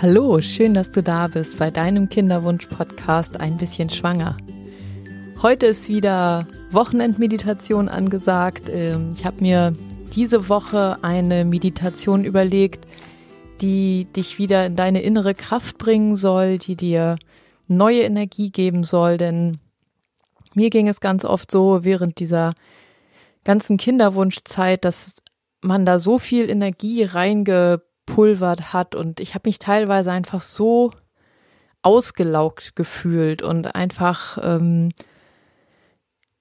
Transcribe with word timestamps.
Hallo, 0.00 0.40
schön, 0.40 0.74
dass 0.74 0.92
du 0.92 1.02
da 1.02 1.26
bist 1.26 1.58
bei 1.58 1.72
deinem 1.72 2.08
Kinderwunsch-Podcast 2.08 3.40
Ein 3.40 3.56
bisschen 3.56 3.90
schwanger. 3.90 4.36
Heute 5.42 5.66
ist 5.66 5.88
wieder 5.88 6.46
Wochenendmeditation 6.70 7.88
angesagt. 7.88 8.68
Ähm, 8.68 9.12
ich 9.16 9.26
habe 9.26 9.40
mir 9.40 9.74
diese 10.14 10.48
Woche 10.48 10.98
eine 11.02 11.44
Meditation 11.44 12.24
überlegt, 12.24 12.86
die 13.60 14.04
dich 14.04 14.38
wieder 14.38 14.66
in 14.66 14.76
deine 14.76 15.02
innere 15.02 15.34
Kraft 15.34 15.78
bringen 15.78 16.14
soll, 16.14 16.58
die 16.58 16.76
dir 16.76 17.16
neue 17.66 18.02
Energie 18.02 18.50
geben 18.52 18.84
soll, 18.84 19.16
denn 19.16 19.58
mir 20.54 20.70
ging 20.70 20.86
es 20.86 21.00
ganz 21.00 21.24
oft 21.24 21.50
so 21.50 21.82
während 21.82 22.20
dieser 22.20 22.54
ganzen 23.42 23.78
Kinderwunschzeit, 23.78 24.84
dass 24.84 25.14
man 25.60 25.84
da 25.84 25.98
so 25.98 26.20
viel 26.20 26.48
Energie 26.48 27.02
reingepulvert 28.08 28.72
hat 28.72 28.94
und 28.94 29.20
ich 29.20 29.34
habe 29.34 29.48
mich 29.48 29.58
teilweise 29.58 30.12
einfach 30.12 30.40
so 30.40 30.90
ausgelaugt 31.82 32.74
gefühlt 32.76 33.42
und 33.42 33.74
einfach 33.74 34.38
ähm, 34.42 34.90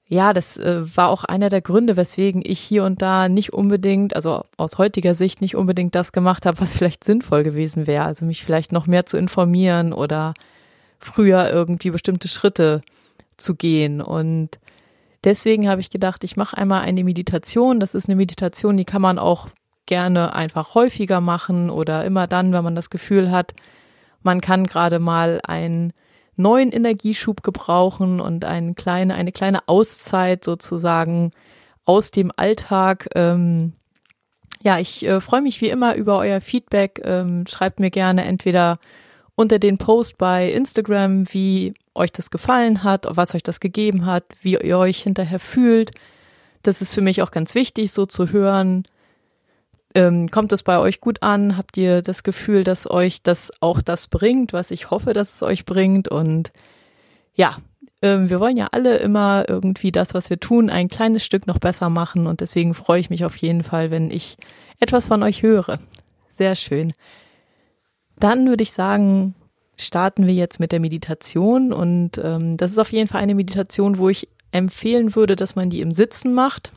ja, 0.10 0.32
das 0.32 0.58
äh, 0.58 0.84
war 0.96 1.10
auch 1.10 1.26
einer 1.26 1.50
der 1.50 1.62
Gründe, 1.62 1.98
weswegen 1.98 2.42
ich 2.46 2.60
hier 2.60 2.86
und 2.86 3.02
da 3.02 3.28
nicht 3.28 3.52
unbedingt, 3.52 4.16
also 4.16 4.44
aus 4.56 4.78
heutiger 4.78 5.14
Sicht 5.14 5.42
nicht 5.42 5.58
unbedingt 5.58 5.96
das 5.96 6.14
gemacht 6.14 6.46
habe, 6.46 6.62
was 6.62 6.74
vielleicht 6.78 7.04
sinnvoll 7.04 7.44
gewesen 7.44 7.88
wäre. 7.88 8.06
Also 8.06 8.26
mich 8.26 8.46
vielleicht 8.46 8.72
noch 8.72 8.88
mehr 8.88 9.06
zu 9.06 9.18
informieren 9.18 9.92
oder 9.92 10.34
früher 10.98 11.50
irgendwie 11.52 11.92
bestimmte 11.92 12.30
Schritte 12.30 12.82
zu 13.36 13.56
gehen. 13.56 14.00
Und 14.02 14.60
deswegen 15.26 15.68
habe 15.68 15.82
ich 15.82 15.90
gedacht, 15.90 16.24
ich 16.24 16.38
mache 16.38 16.58
einmal 16.58 16.84
eine 16.84 17.04
Meditation. 17.04 17.82
Das 17.82 17.94
ist 17.94 18.08
eine 18.08 18.16
Meditation, 18.16 18.78
die 18.78 18.86
kann 18.86 19.02
man 19.02 19.20
auch 19.20 19.50
gerne 19.88 20.34
einfach 20.34 20.76
häufiger 20.76 21.20
machen 21.20 21.70
oder 21.72 22.06
immer 22.06 22.28
dann, 22.28 22.52
wenn 22.54 22.64
man 22.64 22.76
das 22.76 22.92
Gefühl 22.92 23.32
hat, 23.32 23.54
man 24.22 24.42
kann 24.42 24.68
gerade 24.68 25.00
mal 25.00 25.40
ein 25.44 25.94
neuen 26.36 26.72
Energieschub 26.72 27.44
gebrauchen 27.44 28.20
und 28.20 28.46
eine 28.46 28.76
kleine, 28.76 29.16
eine 29.16 29.32
kleine 29.32 29.68
Auszeit 29.68 30.44
sozusagen 30.44 31.32
aus 31.86 32.12
dem 32.12 32.32
Alltag. 32.36 33.10
Ähm, 33.16 33.74
ja, 34.62 34.80
ich 34.80 35.06
äh, 35.06 35.20
freue 35.22 35.42
mich 35.42 35.62
wie 35.62 35.70
immer 35.70 35.96
über 35.96 36.18
euer 36.20 36.42
Feedback. 36.42 37.02
Ähm, 37.04 37.46
schreibt 37.48 37.80
mir 37.80 37.90
gerne 37.90 38.24
entweder 38.26 38.80
unter 39.36 39.60
den 39.60 39.78
Post 39.78 40.18
bei 40.18 40.52
Instagram, 40.52 41.32
wie 41.34 41.74
euch 41.96 42.12
das 42.12 42.32
gefallen 42.32 42.84
hat, 42.84 43.08
was 43.10 43.34
euch 43.36 43.44
das 43.44 43.60
gegeben 43.60 44.06
hat, 44.06 44.26
wie 44.42 44.58
ihr 44.58 44.78
euch 44.78 45.02
hinterher 45.02 45.40
fühlt. 45.40 45.92
Das 46.64 46.82
ist 46.82 46.94
für 46.94 47.02
mich 47.02 47.22
auch 47.22 47.32
ganz 47.32 47.56
wichtig, 47.56 47.92
so 47.92 48.06
zu 48.06 48.32
hören, 48.32 48.84
ähm, 49.98 50.30
kommt 50.30 50.54
es 50.54 50.62
bei 50.62 50.78
euch 50.78 51.02
gut 51.02 51.24
an? 51.24 51.58
Habt 51.58 51.76
ihr 51.76 52.04
das 52.04 52.22
Gefühl, 52.22 52.64
dass 52.64 52.90
euch 52.90 53.24
das 53.24 53.52
auch 53.62 53.82
das 53.82 54.06
bringt, 54.08 54.54
was 54.54 54.70
ich 54.70 54.92
hoffe, 54.92 55.14
dass 55.14 55.34
es 55.34 55.42
euch 55.42 55.66
bringt? 55.66 56.08
Und 56.08 56.52
ja, 57.34 57.58
ähm, 58.04 58.30
wir 58.30 58.40
wollen 58.40 58.58
ja 58.58 58.68
alle 58.72 58.98
immer 58.98 59.46
irgendwie 59.48 59.92
das, 59.92 60.14
was 60.14 60.30
wir 60.30 60.40
tun, 60.40 60.70
ein 60.70 60.88
kleines 60.88 61.26
Stück 61.26 61.48
noch 61.48 61.58
besser 61.58 61.90
machen. 61.90 62.28
Und 62.28 62.42
deswegen 62.42 62.76
freue 62.76 63.00
ich 63.00 63.10
mich 63.10 63.26
auf 63.26 63.36
jeden 63.38 63.64
Fall, 63.64 63.90
wenn 63.90 64.12
ich 64.12 64.38
etwas 64.80 65.08
von 65.08 65.24
euch 65.24 65.42
höre. 65.42 65.80
Sehr 66.38 66.56
schön. 66.56 66.94
Dann 68.20 68.48
würde 68.48 68.62
ich 68.62 68.74
sagen, 68.74 69.34
starten 69.78 70.28
wir 70.28 70.36
jetzt 70.36 70.60
mit 70.60 70.72
der 70.72 70.80
Meditation. 70.80 71.74
Und 71.74 72.20
ähm, 72.24 72.56
das 72.56 72.70
ist 72.70 72.78
auf 72.78 72.92
jeden 72.92 73.08
Fall 73.08 73.22
eine 73.22 73.34
Meditation, 73.34 73.98
wo 73.98 74.10
ich 74.10 74.28
empfehlen 74.52 75.16
würde, 75.16 75.36
dass 75.36 75.56
man 75.56 75.72
die 75.72 75.82
im 75.82 75.92
Sitzen 75.92 76.36
macht, 76.36 76.72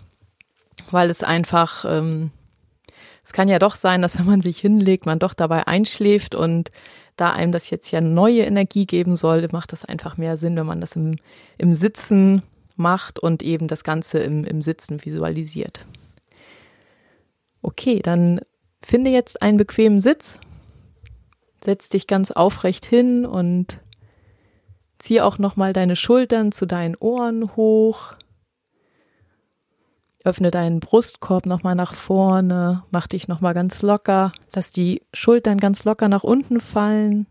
weil 0.91 1.11
es 1.11 1.23
einfach 1.23 1.85
ähm, 1.87 2.31
es 3.25 3.33
kann 3.33 3.49
ja 3.49 3.59
doch 3.59 3.77
sein, 3.77 4.03
dass 4.03 4.19
wenn 4.19 4.27
man 4.27 4.41
sich 4.41 4.59
hinlegt, 4.59 5.07
man 5.07 5.19
doch 5.19 5.35
dabei 5.35 5.67
einschläft 5.67 6.35
und 6.35 6.71
da 7.17 7.33
einem 7.33 7.53
das 7.53 7.71
jetzt 7.71 7.91
ja 7.91 8.01
neue 8.01 8.43
Energie 8.43 8.87
geben 8.87 9.17
soll, 9.17 9.47
macht 9.53 9.73
das 9.73 9.85
einfach 9.85 10.17
mehr 10.17 10.37
Sinn, 10.37 10.57
wenn 10.57 10.67
man 10.67 10.81
das 10.81 10.97
im, 10.97 11.17
im 11.59 11.75
Sitzen 11.75 12.43
macht 12.77 13.19
und 13.19 13.43
eben 13.43 13.69
das 13.69 13.85
Ganze 13.85 14.21
im, 14.21 14.45
im 14.45 14.63
Sitzen 14.63 15.05
visualisiert. 15.05 15.85
Okay, 17.63 18.01
dann 18.03 18.41
finde 18.83 19.11
jetzt 19.11 19.43
einen 19.43 19.59
bequemen 19.59 20.01
Sitz, 20.01 20.39
setz 21.63 21.91
dich 21.91 22.07
ganz 22.07 22.31
aufrecht 22.31 22.87
hin 22.87 23.27
und 23.27 23.81
zieh 24.99 25.21
auch 25.21 25.39
nochmal 25.39 25.73
deine 25.73 25.97
Schultern 25.97 26.53
zu 26.53 26.67
deinen 26.67 26.97
Ohren 26.97 27.55
hoch 27.57 28.15
Öffne 30.23 30.51
deinen 30.51 30.81
Brustkorb 30.81 31.47
nochmal 31.47 31.75
nach 31.75 31.95
vorne, 31.95 32.85
mach 32.91 33.07
dich 33.07 33.27
nochmal 33.27 33.55
ganz 33.55 33.81
locker, 33.81 34.33
lass 34.55 34.71
die 34.71 35.03
Schultern 35.15 35.59
ganz 35.59 35.85
locker 35.85 36.09
nach 36.09 36.25
unten 36.25 36.61
fallen. 36.61 37.27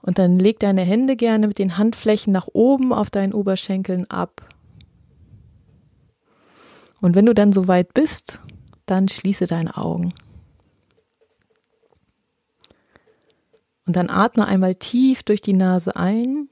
Und 0.00 0.18
dann 0.18 0.38
leg 0.38 0.58
deine 0.58 0.82
Hände 0.82 1.16
gerne 1.16 1.48
mit 1.48 1.58
den 1.58 1.76
Handflächen 1.76 2.32
nach 2.32 2.48
oben 2.52 2.94
auf 2.94 3.10
deinen 3.10 3.34
Oberschenkeln 3.34 4.08
ab. 4.10 4.42
Und 7.00 7.14
wenn 7.14 7.26
du 7.26 7.34
dann 7.34 7.52
soweit 7.52 7.92
bist, 7.92 8.40
dann 8.86 9.08
schließe 9.08 9.46
deine 9.46 9.76
Augen. 9.76 10.14
Und 13.86 13.96
dann 13.96 14.08
atme 14.10 14.46
einmal 14.46 14.74
tief 14.74 15.22
durch 15.22 15.40
die 15.40 15.52
Nase 15.52 15.94
ein 15.94 16.48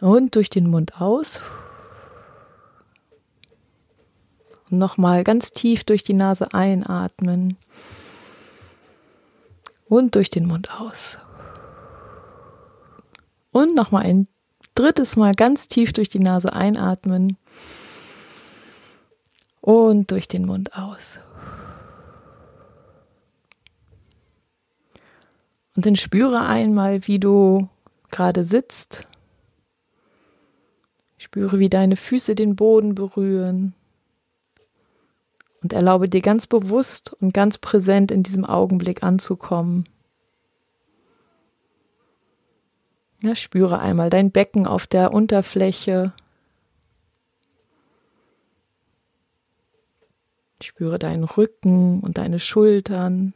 und 0.00 0.34
durch 0.34 0.50
den 0.50 0.68
Mund 0.68 1.00
aus. 1.00 1.40
Und 4.70 4.78
nochmal 4.78 5.24
ganz 5.24 5.52
tief 5.52 5.84
durch 5.84 6.04
die 6.04 6.14
Nase 6.14 6.52
einatmen. 6.52 7.56
Und 9.86 10.14
durch 10.14 10.30
den 10.30 10.46
Mund 10.46 10.70
aus. 10.78 11.18
Und 13.50 13.74
nochmal 13.74 14.04
ein 14.04 14.28
drittes 14.74 15.16
Mal 15.16 15.34
ganz 15.34 15.68
tief 15.68 15.92
durch 15.92 16.08
die 16.08 16.20
Nase 16.20 16.52
einatmen. 16.52 17.36
Und 19.60 20.10
durch 20.10 20.28
den 20.28 20.46
Mund 20.46 20.76
aus. 20.76 21.18
Und 25.74 25.86
dann 25.86 25.96
spüre 25.96 26.46
einmal, 26.46 27.06
wie 27.06 27.18
du 27.18 27.68
gerade 28.10 28.44
sitzt 28.44 29.06
Spüre, 31.18 31.58
wie 31.58 31.68
deine 31.68 31.96
Füße 31.96 32.36
den 32.36 32.54
Boden 32.54 32.94
berühren. 32.94 33.74
Und 35.62 35.72
erlaube 35.72 36.08
dir 36.08 36.20
ganz 36.20 36.46
bewusst 36.46 37.12
und 37.20 37.34
ganz 37.34 37.58
präsent 37.58 38.12
in 38.12 38.22
diesem 38.22 38.44
Augenblick 38.44 39.02
anzukommen. 39.02 39.84
Ja, 43.20 43.34
spüre 43.34 43.80
einmal 43.80 44.10
dein 44.10 44.30
Becken 44.30 44.66
auf 44.66 44.86
der 44.86 45.12
Unterfläche. 45.12 46.12
Spüre 50.62 50.98
deinen 50.98 51.24
Rücken 51.24 52.00
und 52.00 52.18
deine 52.18 52.38
Schultern. 52.38 53.34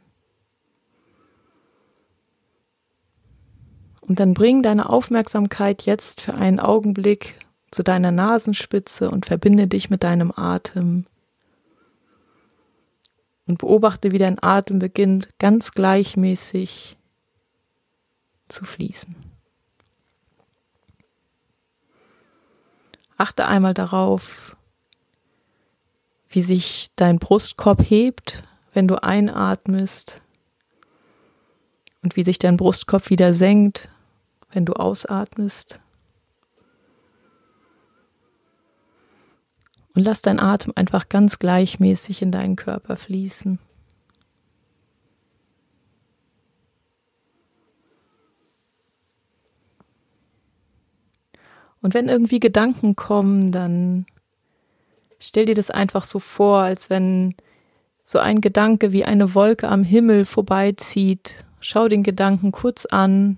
Und 3.99 4.19
dann 4.19 4.33
bring 4.33 4.63
deine 4.63 4.89
Aufmerksamkeit 4.89 5.83
jetzt 5.83 6.21
für 6.21 6.33
einen 6.33 6.59
Augenblick 6.59 7.35
zu 7.71 7.83
deiner 7.83 8.11
Nasenspitze 8.11 9.09
und 9.09 9.25
verbinde 9.25 9.67
dich 9.67 9.89
mit 9.89 10.03
deinem 10.03 10.31
Atem. 10.35 11.05
Und 13.45 13.57
beobachte, 13.57 14.11
wie 14.11 14.17
dein 14.17 14.41
Atem 14.41 14.79
beginnt 14.79 15.37
ganz 15.37 15.71
gleichmäßig 15.71 16.97
zu 18.47 18.63
fließen. 18.63 19.15
Achte 23.17 23.47
einmal 23.47 23.73
darauf, 23.73 24.55
wie 26.29 26.41
sich 26.41 26.89
dein 26.95 27.19
Brustkorb 27.19 27.81
hebt, 27.81 28.43
wenn 28.73 28.87
du 28.87 29.01
einatmest 29.01 30.21
und 32.01 32.15
wie 32.15 32.23
sich 32.23 32.39
dein 32.39 32.57
Brustkorb 32.57 33.09
wieder 33.09 33.33
senkt, 33.33 33.89
wenn 34.51 34.65
du 34.65 34.73
ausatmest. 34.73 35.79
Und 39.95 40.03
lass 40.03 40.21
dein 40.21 40.39
Atem 40.39 40.73
einfach 40.75 41.07
ganz 41.09 41.37
gleichmäßig 41.37 42.21
in 42.21 42.31
deinen 42.31 42.55
Körper 42.55 42.95
fließen. 42.95 43.59
Und 51.81 51.93
wenn 51.93 52.07
irgendwie 52.07 52.39
Gedanken 52.39 52.95
kommen, 52.95 53.51
dann 53.51 54.05
stell 55.19 55.45
dir 55.45 55.53
das 55.53 55.69
einfach 55.69 56.05
so 56.05 56.19
vor, 56.19 56.59
als 56.59 56.89
wenn 56.89 57.35
so 58.05 58.19
ein 58.19 58.41
Gedanke 58.41 58.93
wie 58.93 59.05
eine 59.05 59.35
Wolke 59.35 59.67
am 59.67 59.83
Himmel 59.83 60.25
vorbeizieht. 60.25 61.35
Schau 61.59 61.87
den 61.89 62.03
Gedanken 62.03 62.51
kurz 62.51 62.85
an 62.85 63.37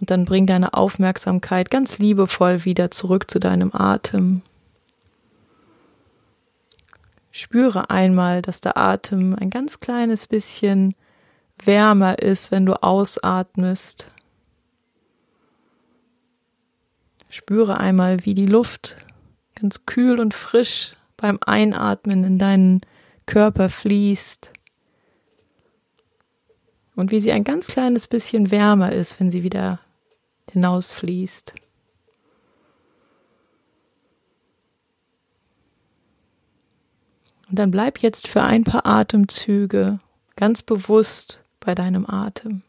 und 0.00 0.10
dann 0.10 0.24
bring 0.24 0.46
deine 0.46 0.74
Aufmerksamkeit 0.74 1.70
ganz 1.70 1.98
liebevoll 1.98 2.64
wieder 2.64 2.90
zurück 2.90 3.30
zu 3.30 3.38
deinem 3.38 3.70
Atem. 3.72 4.42
Spüre 7.36 7.90
einmal, 7.90 8.42
dass 8.42 8.60
der 8.60 8.76
Atem 8.76 9.34
ein 9.34 9.50
ganz 9.50 9.80
kleines 9.80 10.28
bisschen 10.28 10.94
wärmer 11.60 12.20
ist, 12.20 12.52
wenn 12.52 12.64
du 12.64 12.80
ausatmest. 12.80 14.12
Spüre 17.28 17.78
einmal, 17.78 18.24
wie 18.24 18.34
die 18.34 18.46
Luft 18.46 18.98
ganz 19.56 19.84
kühl 19.84 20.20
und 20.20 20.32
frisch 20.32 20.94
beim 21.16 21.40
Einatmen 21.44 22.22
in 22.22 22.38
deinen 22.38 22.82
Körper 23.26 23.68
fließt 23.68 24.52
und 26.94 27.10
wie 27.10 27.18
sie 27.18 27.32
ein 27.32 27.42
ganz 27.42 27.66
kleines 27.66 28.06
bisschen 28.06 28.52
wärmer 28.52 28.92
ist, 28.92 29.18
wenn 29.18 29.32
sie 29.32 29.42
wieder 29.42 29.80
hinausfließt. 30.52 31.56
Und 37.48 37.58
dann 37.58 37.70
bleib 37.70 37.98
jetzt 37.98 38.28
für 38.28 38.42
ein 38.42 38.64
paar 38.64 38.86
Atemzüge 38.86 40.00
ganz 40.36 40.62
bewusst 40.62 41.44
bei 41.60 41.74
deinem 41.74 42.08
Atem. 42.08 42.62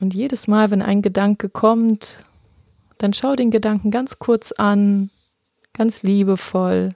Und 0.00 0.14
jedes 0.14 0.48
Mal, 0.48 0.70
wenn 0.70 0.80
ein 0.80 1.02
Gedanke 1.02 1.50
kommt, 1.50 2.24
dann 2.96 3.12
schau 3.12 3.36
den 3.36 3.50
Gedanken 3.50 3.90
ganz 3.90 4.18
kurz 4.18 4.50
an, 4.52 5.10
ganz 5.74 6.02
liebevoll. 6.02 6.94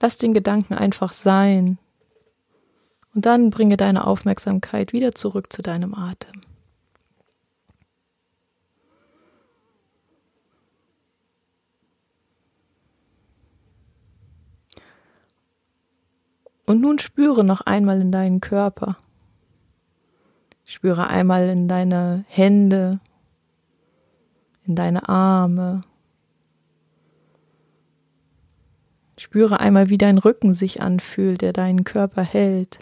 Lass 0.00 0.18
den 0.18 0.34
Gedanken 0.34 0.74
einfach 0.74 1.12
sein. 1.12 1.78
Und 3.18 3.26
dann 3.26 3.50
bringe 3.50 3.76
deine 3.76 4.06
Aufmerksamkeit 4.06 4.92
wieder 4.92 5.12
zurück 5.12 5.52
zu 5.52 5.60
deinem 5.60 5.92
Atem. 5.92 6.40
Und 16.64 16.80
nun 16.80 17.00
spüre 17.00 17.42
noch 17.42 17.62
einmal 17.62 18.00
in 18.00 18.12
deinen 18.12 18.40
Körper. 18.40 18.98
Spüre 20.64 21.08
einmal 21.08 21.48
in 21.48 21.66
deine 21.66 22.24
Hände, 22.28 23.00
in 24.64 24.76
deine 24.76 25.08
Arme. 25.08 25.80
Spüre 29.16 29.58
einmal, 29.58 29.90
wie 29.90 29.98
dein 29.98 30.18
Rücken 30.18 30.54
sich 30.54 30.80
anfühlt, 30.80 31.42
der 31.42 31.52
deinen 31.52 31.82
Körper 31.82 32.22
hält. 32.22 32.78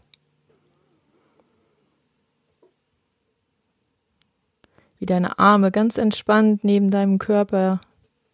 Wie 5.06 5.12
deine 5.14 5.38
Arme 5.38 5.70
ganz 5.70 5.98
entspannt 5.98 6.64
neben 6.64 6.90
deinem 6.90 7.20
Körper 7.20 7.80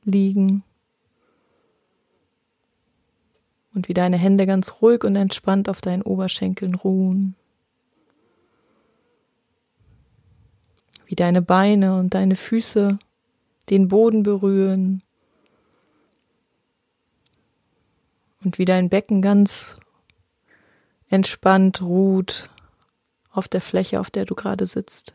liegen. 0.04 0.64
Und 3.74 3.90
wie 3.90 3.92
deine 3.92 4.16
Hände 4.16 4.46
ganz 4.46 4.80
ruhig 4.80 5.04
und 5.04 5.14
entspannt 5.14 5.68
auf 5.68 5.82
deinen 5.82 6.00
Oberschenkeln 6.00 6.74
ruhen. 6.74 7.36
wie 11.12 11.14
deine 11.14 11.42
Beine 11.42 11.98
und 11.98 12.14
deine 12.14 12.36
Füße 12.36 12.98
den 13.68 13.88
Boden 13.88 14.22
berühren 14.22 15.02
und 18.42 18.56
wie 18.56 18.64
dein 18.64 18.88
Becken 18.88 19.20
ganz 19.20 19.76
entspannt 21.10 21.82
ruht 21.82 22.48
auf 23.30 23.46
der 23.46 23.60
Fläche, 23.60 24.00
auf 24.00 24.10
der 24.10 24.24
du 24.24 24.34
gerade 24.34 24.64
sitzt. 24.64 25.12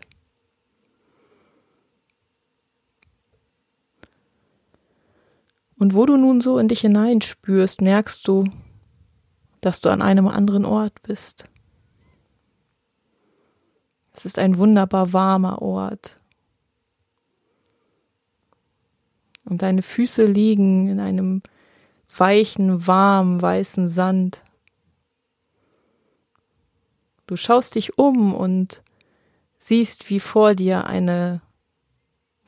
Und 5.77 5.94
wo 5.94 6.06
du 6.06 6.18
nun 6.18 6.41
so 6.41 6.57
in 6.57 6.68
dich 6.68 6.81
hineinspürst, 6.81 7.81
merkst 7.81 8.27
du, 8.27 8.45
dass 9.62 9.81
du 9.81 9.89
an 9.89 10.01
einem 10.01 10.27
anderen 10.27 10.65
Ort 10.65 11.01
bist. 11.03 11.50
Es 14.13 14.25
ist 14.25 14.39
ein 14.39 14.57
wunderbar 14.57 15.13
warmer 15.13 15.62
Ort. 15.62 16.19
Und 19.45 19.62
deine 19.62 19.83
Füße 19.83 20.25
liegen 20.25 20.89
in 20.89 21.00
einem 21.00 21.41
weichen, 22.15 22.88
warmen, 22.88 23.41
weißen 23.41 23.88
Sand. 23.88 24.44
Du 27.27 27.35
schaust 27.35 27.75
dich 27.75 27.97
um 27.97 28.33
und 28.33 28.81
siehst, 29.59 30.09
wie 30.09 30.19
vor 30.19 30.56
dir 30.56 30.88
eine 30.88 31.41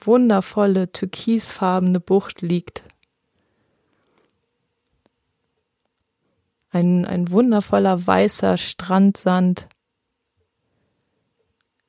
wundervolle 0.01 0.91
türkisfarbene 0.91 1.99
Bucht 1.99 2.41
liegt. 2.41 2.83
Ein, 6.71 7.05
ein 7.05 7.31
wundervoller 7.31 8.05
weißer 8.05 8.57
Strandsand 8.57 9.67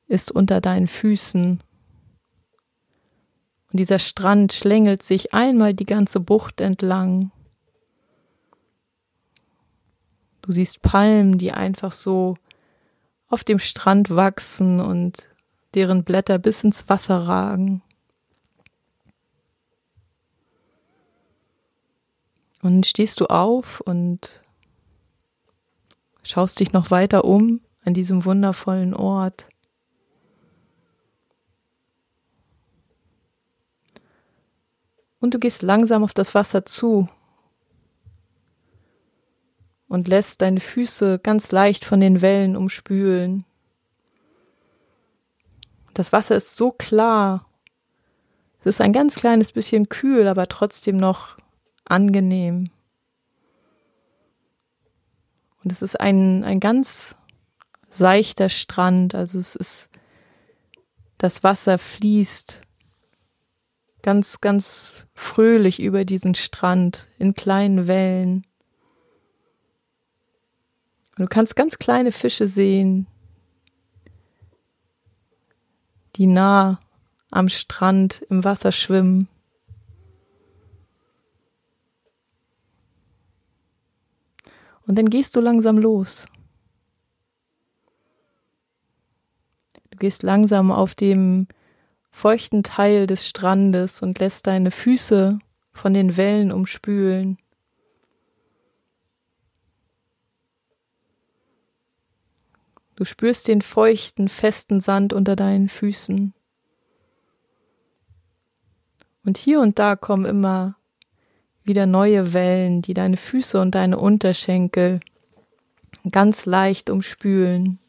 ist 0.07 0.31
unter 0.31 0.59
deinen 0.59 0.87
Füßen. 0.87 1.61
Und 3.71 3.79
dieser 3.79 3.99
Strand 3.99 4.53
schlängelt 4.53 5.03
sich 5.03 5.33
einmal 5.33 5.73
die 5.73 5.85
ganze 5.85 6.19
Bucht 6.19 6.59
entlang. 6.59 7.31
Du 10.41 10.51
siehst 10.51 10.81
Palmen, 10.81 11.37
die 11.37 11.51
einfach 11.51 11.91
so 11.91 12.35
auf 13.29 13.43
dem 13.43 13.59
Strand 13.59 14.09
wachsen 14.09 14.79
und 14.79 15.29
deren 15.75 16.03
Blätter 16.03 16.39
bis 16.39 16.63
ins 16.63 16.89
Wasser 16.89 17.27
ragen. 17.27 17.81
Und 22.61 22.85
stehst 22.85 23.21
du 23.21 23.27
auf 23.27 23.79
und 23.81 24.43
schaust 26.23 26.59
dich 26.59 26.73
noch 26.73 26.91
weiter 26.91 27.25
um 27.25 27.61
an 27.83 27.93
diesem 27.93 28.25
wundervollen 28.25 28.93
Ort. 28.93 29.47
Und 35.19 35.33
du 35.33 35.39
gehst 35.39 35.61
langsam 35.61 36.03
auf 36.03 36.13
das 36.13 36.33
Wasser 36.33 36.65
zu 36.65 37.07
und 39.87 40.07
lässt 40.07 40.41
deine 40.41 40.59
Füße 40.59 41.19
ganz 41.19 41.51
leicht 41.51 41.85
von 41.85 41.99
den 41.99 42.21
Wellen 42.21 42.55
umspülen. 42.55 43.45
Das 45.93 46.11
Wasser 46.11 46.37
ist 46.37 46.55
so 46.55 46.71
klar. 46.71 47.45
Es 48.61 48.67
ist 48.67 48.81
ein 48.81 48.93
ganz 48.93 49.15
kleines 49.15 49.51
bisschen 49.51 49.89
kühl, 49.89 50.27
aber 50.27 50.47
trotzdem 50.47 50.97
noch 50.97 51.37
angenehm. 51.85 52.69
Und 55.63 55.71
es 55.71 55.81
ist 55.81 55.99
ein, 55.99 56.43
ein 56.43 56.59
ganz 56.59 57.15
seichter 57.89 58.49
Strand, 58.49 59.15
also 59.15 59.37
es 59.37 59.55
ist, 59.55 59.89
das 61.17 61.43
Wasser 61.43 61.77
fließt 61.77 62.61
ganz, 64.01 64.41
ganz 64.41 65.05
fröhlich 65.13 65.79
über 65.79 66.05
diesen 66.05 66.35
Strand 66.35 67.09
in 67.19 67.33
kleinen 67.33 67.87
Wellen. 67.87 68.47
Und 71.17 71.25
du 71.25 71.27
kannst 71.27 71.55
ganz 71.55 71.77
kleine 71.77 72.11
Fische 72.11 72.47
sehen, 72.47 73.05
die 76.15 76.27
nah 76.27 76.79
am 77.29 77.49
Strand 77.49 78.25
im 78.29 78.43
Wasser 78.43 78.71
schwimmen. 78.71 79.27
Und 84.91 84.97
dann 84.97 85.09
gehst 85.09 85.37
du 85.37 85.39
langsam 85.39 85.77
los. 85.77 86.27
Du 89.89 89.97
gehst 89.97 90.21
langsam 90.21 90.69
auf 90.69 90.95
dem 90.95 91.47
feuchten 92.09 92.61
Teil 92.61 93.07
des 93.07 93.25
Strandes 93.25 94.01
und 94.01 94.19
lässt 94.19 94.47
deine 94.47 94.69
Füße 94.69 95.39
von 95.71 95.93
den 95.93 96.17
Wellen 96.17 96.51
umspülen. 96.51 97.37
Du 102.97 103.05
spürst 103.05 103.47
den 103.47 103.61
feuchten, 103.61 104.27
festen 104.27 104.81
Sand 104.81 105.13
unter 105.13 105.37
deinen 105.37 105.69
Füßen. 105.69 106.33
Und 109.23 109.37
hier 109.37 109.61
und 109.61 109.79
da 109.79 109.95
kommen 109.95 110.25
immer 110.25 110.75
wieder 111.63 111.85
neue 111.85 112.33
Wellen, 112.33 112.81
die 112.81 112.93
deine 112.93 113.17
Füße 113.17 113.59
und 113.59 113.75
deine 113.75 113.97
Unterschenkel 113.97 114.99
ganz 116.09 116.45
leicht 116.45 116.89
umspülen. 116.89 117.79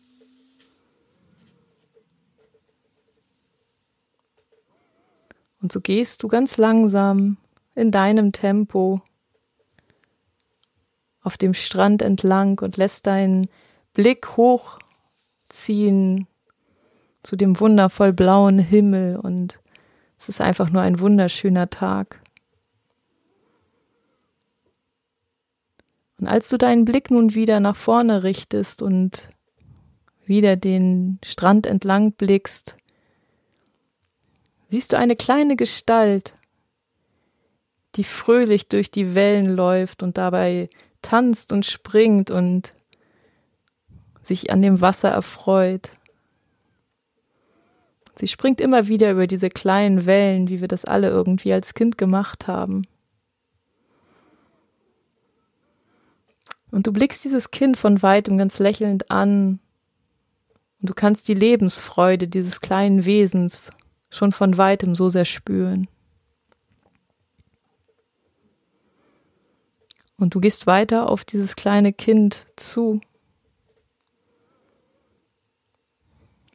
Und 5.60 5.72
so 5.72 5.80
gehst 5.80 6.22
du 6.22 6.28
ganz 6.28 6.56
langsam 6.56 7.36
in 7.74 7.90
deinem 7.90 8.32
Tempo 8.32 9.00
auf 11.22 11.38
dem 11.38 11.54
Strand 11.54 12.02
entlang 12.02 12.58
und 12.58 12.76
lässt 12.76 13.06
deinen 13.06 13.48
Blick 13.94 14.36
hochziehen 14.36 16.26
zu 17.22 17.36
dem 17.36 17.60
wundervoll 17.60 18.12
blauen 18.12 18.58
Himmel 18.58 19.16
und 19.16 19.60
es 20.18 20.28
ist 20.28 20.40
einfach 20.40 20.70
nur 20.70 20.82
ein 20.82 20.98
wunderschöner 20.98 21.70
Tag. 21.70 22.21
Und 26.18 26.26
als 26.28 26.48
du 26.48 26.58
deinen 26.58 26.84
Blick 26.84 27.10
nun 27.10 27.34
wieder 27.34 27.60
nach 27.60 27.76
vorne 27.76 28.22
richtest 28.22 28.82
und 28.82 29.28
wieder 30.24 30.56
den 30.56 31.18
Strand 31.24 31.66
entlang 31.66 32.12
blickst, 32.12 32.76
siehst 34.68 34.92
du 34.92 34.98
eine 34.98 35.16
kleine 35.16 35.56
Gestalt, 35.56 36.34
die 37.96 38.04
fröhlich 38.04 38.68
durch 38.68 38.90
die 38.90 39.14
Wellen 39.14 39.54
läuft 39.54 40.02
und 40.02 40.16
dabei 40.16 40.70
tanzt 41.02 41.52
und 41.52 41.66
springt 41.66 42.30
und 42.30 42.72
sich 44.22 44.50
an 44.50 44.62
dem 44.62 44.80
Wasser 44.80 45.10
erfreut. 45.10 45.90
Sie 48.14 48.28
springt 48.28 48.60
immer 48.60 48.88
wieder 48.88 49.10
über 49.10 49.26
diese 49.26 49.48
kleinen 49.48 50.06
Wellen, 50.06 50.48
wie 50.48 50.60
wir 50.60 50.68
das 50.68 50.84
alle 50.84 51.08
irgendwie 51.08 51.52
als 51.52 51.74
Kind 51.74 51.98
gemacht 51.98 52.46
haben. 52.46 52.86
Und 56.72 56.86
du 56.86 56.92
blickst 56.92 57.22
dieses 57.24 57.50
Kind 57.50 57.76
von 57.76 58.02
weitem 58.02 58.38
ganz 58.38 58.58
lächelnd 58.58 59.10
an 59.10 59.60
und 60.80 60.88
du 60.88 60.94
kannst 60.94 61.28
die 61.28 61.34
Lebensfreude 61.34 62.26
dieses 62.26 62.62
kleinen 62.62 63.04
Wesens 63.04 63.70
schon 64.10 64.32
von 64.32 64.56
weitem 64.56 64.94
so 64.94 65.10
sehr 65.10 65.26
spüren. 65.26 65.86
Und 70.16 70.34
du 70.34 70.40
gehst 70.40 70.66
weiter 70.66 71.10
auf 71.10 71.24
dieses 71.24 71.56
kleine 71.56 71.92
Kind 71.92 72.46
zu. 72.56 73.00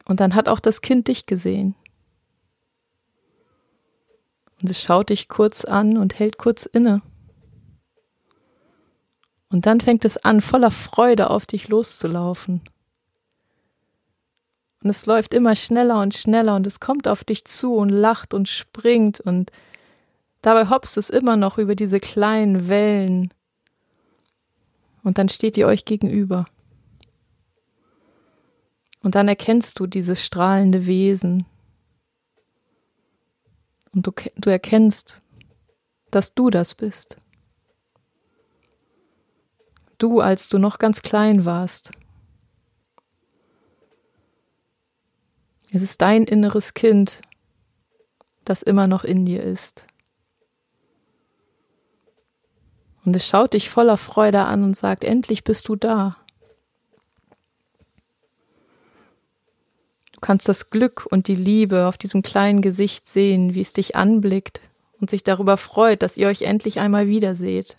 Und 0.04 0.18
dann 0.20 0.34
hat 0.34 0.48
auch 0.48 0.58
das 0.58 0.80
Kind 0.80 1.06
dich 1.06 1.26
gesehen. 1.26 1.76
Und 4.60 4.68
es 4.68 4.82
schaut 4.82 5.10
dich 5.10 5.28
kurz 5.28 5.64
an 5.64 5.96
und 5.96 6.18
hält 6.18 6.38
kurz 6.38 6.66
inne. 6.66 7.02
Und 9.50 9.66
dann 9.66 9.80
fängt 9.80 10.04
es 10.04 10.16
an, 10.18 10.40
voller 10.40 10.70
Freude 10.70 11.30
auf 11.30 11.46
dich 11.46 11.68
loszulaufen. 11.68 12.60
Und 14.82 14.90
es 14.90 15.06
läuft 15.06 15.34
immer 15.34 15.56
schneller 15.56 16.00
und 16.00 16.14
schneller 16.14 16.54
und 16.54 16.66
es 16.66 16.80
kommt 16.80 17.08
auf 17.08 17.24
dich 17.24 17.44
zu 17.44 17.74
und 17.74 17.88
lacht 17.88 18.32
und 18.32 18.48
springt 18.48 19.20
und 19.20 19.50
dabei 20.40 20.68
hopst 20.68 20.96
es 20.96 21.10
immer 21.10 21.36
noch 21.36 21.58
über 21.58 21.74
diese 21.74 21.98
kleinen 21.98 22.68
Wellen 22.68 23.32
und 25.02 25.18
dann 25.18 25.28
steht 25.28 25.56
ihr 25.56 25.66
euch 25.66 25.84
gegenüber. 25.84 26.44
Und 29.02 29.14
dann 29.14 29.26
erkennst 29.26 29.80
du 29.80 29.86
dieses 29.86 30.24
strahlende 30.24 30.86
Wesen. 30.86 31.46
Und 33.94 34.06
du, 34.06 34.12
du 34.36 34.50
erkennst, 34.50 35.22
dass 36.10 36.34
du 36.34 36.50
das 36.50 36.74
bist. 36.74 37.16
Du, 39.98 40.20
als 40.20 40.48
du 40.48 40.58
noch 40.58 40.78
ganz 40.78 41.02
klein 41.02 41.44
warst. 41.44 41.90
Es 45.70 45.82
ist 45.82 46.00
dein 46.00 46.24
inneres 46.24 46.72
Kind, 46.72 47.20
das 48.44 48.62
immer 48.62 48.86
noch 48.86 49.04
in 49.04 49.26
dir 49.26 49.42
ist. 49.42 49.86
Und 53.04 53.16
es 53.16 53.26
schaut 53.26 53.54
dich 53.54 53.70
voller 53.70 53.96
Freude 53.96 54.44
an 54.44 54.62
und 54.62 54.76
sagt, 54.76 55.04
endlich 55.04 55.44
bist 55.44 55.68
du 55.68 55.76
da. 55.76 56.16
Du 60.12 60.20
kannst 60.20 60.48
das 60.48 60.70
Glück 60.70 61.06
und 61.10 61.28
die 61.28 61.34
Liebe 61.34 61.86
auf 61.86 61.96
diesem 61.96 62.22
kleinen 62.22 62.60
Gesicht 62.60 63.06
sehen, 63.06 63.54
wie 63.54 63.60
es 63.60 63.72
dich 63.72 63.96
anblickt 63.96 64.60
und 65.00 65.10
sich 65.10 65.22
darüber 65.22 65.56
freut, 65.56 66.02
dass 66.02 66.16
ihr 66.16 66.28
euch 66.28 66.42
endlich 66.42 66.80
einmal 66.80 67.06
wiederseht. 67.06 67.76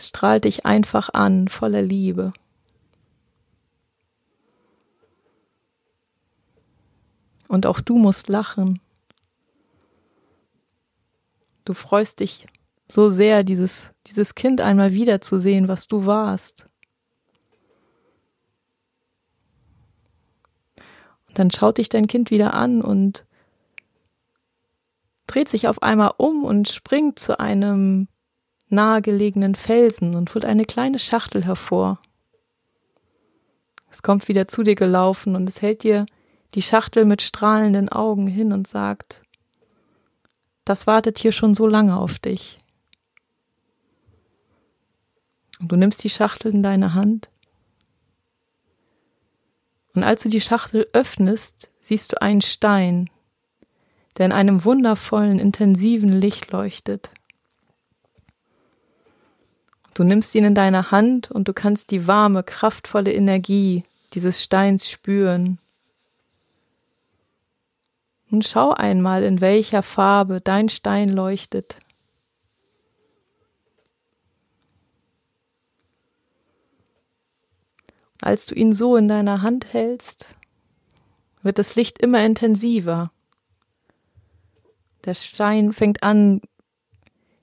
Es 0.00 0.08
strahlt 0.08 0.46
dich 0.46 0.64
einfach 0.64 1.10
an, 1.12 1.48
voller 1.48 1.82
Liebe. 1.82 2.32
Und 7.48 7.66
auch 7.66 7.82
du 7.82 7.98
musst 7.98 8.30
lachen. 8.30 8.80
Du 11.66 11.74
freust 11.74 12.20
dich 12.20 12.46
so 12.90 13.10
sehr, 13.10 13.44
dieses, 13.44 13.92
dieses 14.06 14.34
Kind 14.34 14.62
einmal 14.62 14.94
wiederzusehen, 14.94 15.68
was 15.68 15.86
du 15.86 16.06
warst. 16.06 16.66
Und 21.28 21.38
dann 21.38 21.50
schaut 21.50 21.76
dich 21.76 21.90
dein 21.90 22.06
Kind 22.06 22.30
wieder 22.30 22.54
an 22.54 22.80
und 22.80 23.26
dreht 25.26 25.50
sich 25.50 25.68
auf 25.68 25.82
einmal 25.82 26.14
um 26.16 26.44
und 26.44 26.70
springt 26.70 27.18
zu 27.18 27.38
einem 27.38 28.08
nahegelegenen 28.70 29.54
Felsen 29.54 30.14
und 30.14 30.34
holt 30.34 30.44
eine 30.44 30.64
kleine 30.64 30.98
Schachtel 30.98 31.44
hervor. 31.44 32.00
Es 33.90 34.02
kommt 34.02 34.28
wieder 34.28 34.48
zu 34.48 34.62
dir 34.62 34.76
gelaufen 34.76 35.34
und 35.36 35.48
es 35.48 35.62
hält 35.62 35.82
dir 35.82 36.06
die 36.54 36.62
Schachtel 36.62 37.04
mit 37.04 37.22
strahlenden 37.22 37.88
Augen 37.88 38.26
hin 38.26 38.52
und 38.52 38.66
sagt, 38.66 39.22
das 40.64 40.86
wartet 40.86 41.18
hier 41.18 41.32
schon 41.32 41.54
so 41.54 41.66
lange 41.66 41.96
auf 41.96 42.18
dich. 42.18 42.58
Und 45.60 45.70
du 45.70 45.76
nimmst 45.76 46.02
die 46.04 46.10
Schachtel 46.10 46.52
in 46.52 46.62
deine 46.62 46.94
Hand. 46.94 47.28
Und 49.94 50.04
als 50.04 50.22
du 50.22 50.28
die 50.28 50.40
Schachtel 50.40 50.86
öffnest, 50.92 51.70
siehst 51.80 52.12
du 52.12 52.22
einen 52.22 52.40
Stein, 52.40 53.10
der 54.16 54.26
in 54.26 54.32
einem 54.32 54.64
wundervollen, 54.64 55.38
intensiven 55.38 56.12
Licht 56.12 56.52
leuchtet. 56.52 57.10
Du 60.00 60.06
nimmst 60.06 60.34
ihn 60.34 60.44
in 60.46 60.54
deine 60.54 60.92
Hand 60.92 61.30
und 61.30 61.46
du 61.46 61.52
kannst 61.52 61.90
die 61.90 62.06
warme, 62.06 62.42
kraftvolle 62.42 63.12
Energie 63.12 63.84
dieses 64.14 64.42
Steins 64.42 64.88
spüren 64.88 65.58
und 68.30 68.46
schau 68.46 68.70
einmal, 68.70 69.22
in 69.24 69.42
welcher 69.42 69.82
Farbe 69.82 70.40
dein 70.40 70.70
Stein 70.70 71.10
leuchtet. 71.10 71.80
Als 78.22 78.46
du 78.46 78.54
ihn 78.54 78.72
so 78.72 78.96
in 78.96 79.06
deiner 79.06 79.42
Hand 79.42 79.70
hältst, 79.74 80.34
wird 81.42 81.58
das 81.58 81.76
Licht 81.76 81.98
immer 81.98 82.24
intensiver. 82.24 83.12
Der 85.04 85.12
Stein 85.12 85.74
fängt 85.74 86.02
an, 86.02 86.40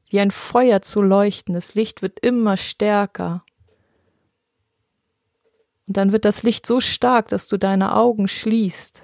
wie 0.10 0.20
ein 0.20 0.32
Feuer 0.32 0.82
zu 0.82 1.02
leuchten. 1.02 1.54
Das 1.54 1.76
Licht 1.76 2.02
wird 2.02 2.20
immer 2.20 2.58
stärker. 2.58 3.44
Und 5.88 5.98
dann 5.98 6.12
wird 6.12 6.26
das 6.26 6.44
Licht 6.44 6.66
so 6.66 6.82
stark, 6.82 7.28
dass 7.30 7.48
du 7.48 7.58
deine 7.58 7.96
Augen 7.96 8.28
schließt. 8.28 9.04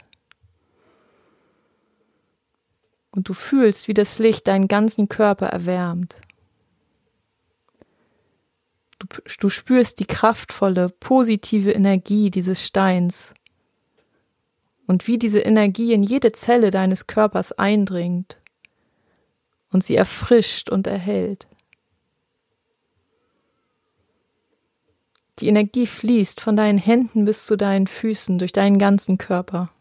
und 3.15 3.29
du 3.29 3.33
fühlst, 3.33 3.87
wie 3.87 3.93
das 3.93 4.19
Licht 4.19 4.47
deinen 4.47 4.67
ganzen 4.67 5.07
Körper 5.07 5.47
erwärmt. 5.47 6.15
Du, 8.99 9.07
du, 9.39 9.49
spürst 9.49 9.99
die 9.99 10.05
kraftvolle, 10.05 10.89
positive 10.89 11.71
Energie 11.71 12.31
dieses 12.31 12.65
Steins 12.65 13.33
und 14.87 15.07
wie 15.07 15.17
diese 15.17 15.39
Energie 15.39 15.93
in 15.93 16.03
jede 16.03 16.31
Zelle 16.31 16.71
deines 16.71 17.05
Körpers 17.05 17.51
eindringt 17.51 18.37
und 19.73 19.83
sie 19.83 19.95
erfrischt 19.95 20.69
und 20.69 20.87
erhält. 20.87 21.47
Die 25.39 25.47
Energie 25.47 25.87
fließt 25.87 26.39
von 26.39 26.55
deinen 26.55 26.77
Händen 26.77 27.25
bis 27.25 27.45
zu 27.45 27.55
deinen 27.57 27.87
Füßen 27.87 28.37
durch 28.37 28.53
deinen 28.53 28.77
ganzen 28.77 29.17
Körper. 29.17 29.71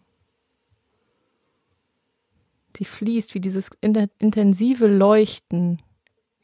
Sie 2.76 2.86
fließt 2.86 3.34
wie 3.34 3.40
dieses 3.40 3.70
intensive 4.18 4.86
Leuchten, 4.86 5.82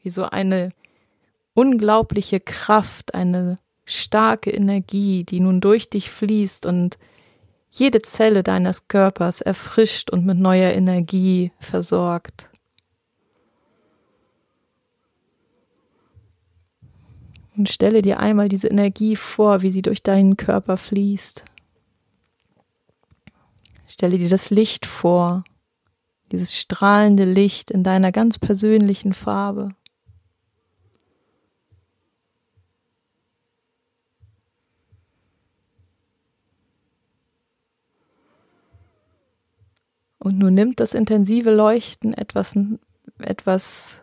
wie 0.03 0.11
so 0.11 0.25
eine 0.25 0.69
unglaubliche 1.55 2.39
Kraft, 2.39 3.15
eine 3.15 3.57
starke 3.83 4.51
Energie, 4.51 5.23
die 5.23 5.39
nun 5.39 5.59
durch 5.59 5.89
dich 5.89 6.11
fließt 6.11 6.67
und 6.67 6.99
jede 7.71 8.01
Zelle 8.03 8.43
deines 8.43 8.87
Körpers 8.87 9.41
erfrischt 9.41 10.11
und 10.11 10.25
mit 10.25 10.37
neuer 10.37 10.71
Energie 10.71 11.51
versorgt. 11.59 12.49
Und 17.59 17.67
stelle 17.67 18.01
dir 18.01 18.21
einmal 18.21 18.47
diese 18.47 18.69
Energie 18.69 19.17
vor, 19.17 19.61
wie 19.63 19.69
sie 19.69 19.81
durch 19.81 20.01
deinen 20.01 20.37
Körper 20.37 20.77
fließt. 20.77 21.43
Stelle 23.85 24.17
dir 24.17 24.29
das 24.29 24.49
Licht 24.49 24.85
vor, 24.85 25.43
dieses 26.31 26.55
strahlende 26.57 27.25
Licht 27.25 27.69
in 27.69 27.83
deiner 27.83 28.13
ganz 28.13 28.39
persönlichen 28.39 29.11
Farbe. 29.11 29.75
Und 40.17 40.37
nun 40.37 40.53
nimmt 40.53 40.79
das 40.79 40.93
intensive 40.93 41.53
Leuchten 41.53 42.13
etwas, 42.13 42.57
etwas, 43.19 43.99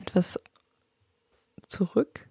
etwas 0.00 0.38
zurück. 1.74 2.28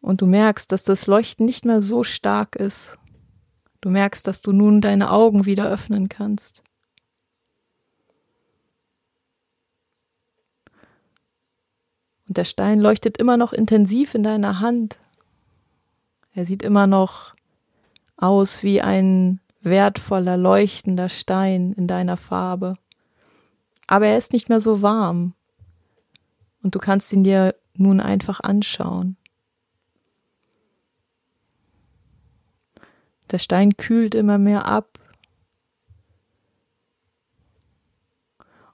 Und 0.00 0.20
du 0.20 0.26
merkst, 0.26 0.72
dass 0.72 0.82
das 0.82 1.06
Leuchten 1.06 1.46
nicht 1.46 1.64
mehr 1.64 1.80
so 1.80 2.02
stark 2.02 2.56
ist. 2.56 2.98
Du 3.80 3.88
merkst, 3.90 4.26
dass 4.26 4.42
du 4.42 4.52
nun 4.52 4.80
deine 4.80 5.12
Augen 5.12 5.46
wieder 5.46 5.68
öffnen 5.68 6.08
kannst. 6.08 6.64
Und 12.26 12.36
der 12.36 12.44
Stein 12.44 12.80
leuchtet 12.80 13.18
immer 13.18 13.36
noch 13.36 13.52
intensiv 13.52 14.14
in 14.14 14.22
deiner 14.22 14.58
Hand. 14.60 14.98
Er 16.34 16.44
sieht 16.46 16.62
immer 16.62 16.86
noch 16.86 17.34
aus 18.16 18.62
wie 18.62 18.80
ein 18.80 19.40
wertvoller, 19.60 20.36
leuchtender 20.36 21.08
Stein 21.08 21.72
in 21.74 21.86
deiner 21.86 22.16
Farbe. 22.16 22.74
Aber 23.86 24.06
er 24.06 24.18
ist 24.18 24.32
nicht 24.32 24.48
mehr 24.48 24.60
so 24.60 24.82
warm. 24.82 25.34
Und 26.62 26.74
du 26.74 26.78
kannst 26.78 27.12
ihn 27.12 27.24
dir 27.24 27.54
nun 27.74 28.00
einfach 28.00 28.40
anschauen. 28.40 29.16
Der 33.30 33.38
Stein 33.38 33.76
kühlt 33.76 34.14
immer 34.14 34.38
mehr 34.38 34.66
ab. 34.66 34.98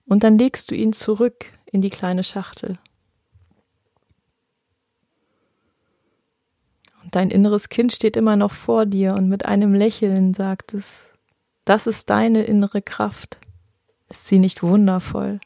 Und 0.04 0.24
dann 0.24 0.38
legst 0.38 0.70
du 0.70 0.74
ihn 0.74 0.92
zurück 0.92 1.46
in 1.70 1.80
die 1.80 1.90
kleine 1.90 2.24
Schachtel. 2.24 2.78
Und 7.02 7.14
dein 7.14 7.30
inneres 7.30 7.68
Kind 7.68 7.92
steht 7.92 8.16
immer 8.16 8.36
noch 8.36 8.52
vor 8.52 8.84
dir 8.84 9.14
und 9.14 9.28
mit 9.28 9.46
einem 9.46 9.74
Lächeln 9.74 10.34
sagt 10.34 10.74
es, 10.74 11.12
das 11.64 11.86
ist 11.86 12.10
deine 12.10 12.42
innere 12.42 12.82
Kraft. 12.82 13.38
Ist 14.08 14.26
sie 14.26 14.38
nicht 14.38 14.62
wundervoll? 14.62 15.40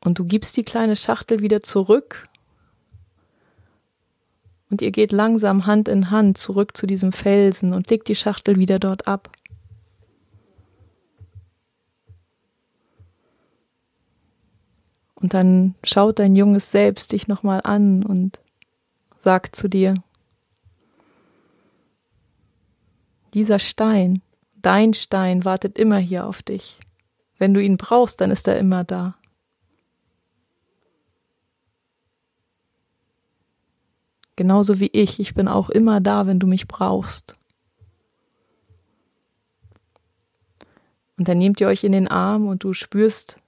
Und 0.00 0.18
du 0.18 0.24
gibst 0.24 0.56
die 0.56 0.62
kleine 0.62 0.94
Schachtel 0.94 1.40
wieder 1.40 1.62
zurück 1.62 2.28
und 4.70 4.82
ihr 4.82 4.90
geht 4.90 5.12
langsam 5.12 5.66
Hand 5.66 5.88
in 5.88 6.10
Hand 6.10 6.38
zurück 6.38 6.76
zu 6.76 6.86
diesem 6.86 7.12
Felsen 7.12 7.72
und 7.72 7.90
legt 7.90 8.08
die 8.08 8.14
Schachtel 8.14 8.58
wieder 8.58 8.78
dort 8.78 9.06
ab. 9.06 9.30
Und 15.14 15.34
dann 15.34 15.74
schaut 15.82 16.18
dein 16.18 16.36
junges 16.36 16.70
Selbst 16.70 17.12
dich 17.12 17.26
nochmal 17.26 17.60
an 17.64 18.04
und 18.04 18.40
sagt 19.18 19.56
zu 19.56 19.68
dir, 19.68 19.94
dieser 23.36 23.58
Stein, 23.58 24.22
dein 24.54 24.94
Stein 24.94 25.44
wartet 25.44 25.78
immer 25.78 25.98
hier 25.98 26.26
auf 26.26 26.42
dich. 26.42 26.80
Wenn 27.36 27.52
du 27.52 27.62
ihn 27.62 27.76
brauchst, 27.76 28.22
dann 28.22 28.30
ist 28.30 28.48
er 28.48 28.58
immer 28.58 28.82
da. 28.82 29.14
Genauso 34.36 34.80
wie 34.80 34.88
ich, 34.90 35.20
ich 35.20 35.34
bin 35.34 35.48
auch 35.48 35.68
immer 35.68 36.00
da, 36.00 36.26
wenn 36.26 36.38
du 36.38 36.46
mich 36.46 36.66
brauchst. 36.66 37.36
Und 41.18 41.28
dann 41.28 41.36
nehmt 41.36 41.60
ihr 41.60 41.68
euch 41.68 41.84
in 41.84 41.92
den 41.92 42.08
Arm 42.08 42.48
und 42.48 42.64
du 42.64 42.72
spürst 42.72 43.38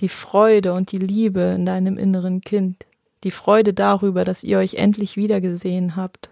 die 0.00 0.08
Freude 0.08 0.72
und 0.72 0.90
die 0.90 0.98
Liebe 0.98 1.40
in 1.40 1.66
deinem 1.66 1.98
inneren 1.98 2.40
Kind, 2.40 2.86
die 3.24 3.30
Freude 3.30 3.74
darüber, 3.74 4.24
dass 4.24 4.42
ihr 4.42 4.56
euch 4.56 4.74
endlich 4.74 5.18
wiedergesehen 5.18 5.96
habt. 5.96 6.30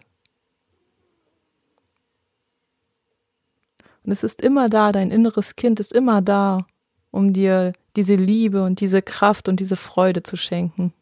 Und 4.05 4.12
es 4.12 4.23
ist 4.23 4.41
immer 4.41 4.69
da, 4.69 4.93
dein 4.93 5.11
inneres 5.11 5.57
Kind 5.57 5.81
ist 5.81 5.93
immer 5.93 6.23
da, 6.23 6.67
um 7.11 7.33
dir 7.33 7.73
diese 7.97 8.15
Liebe 8.15 8.65
und 8.65 8.81
diese 8.81 9.03
Kraft 9.03 9.49
und 9.49 9.61
diese 9.61 9.77
Freude 9.77 10.23
zu 10.23 10.37
schenken. 10.37 10.93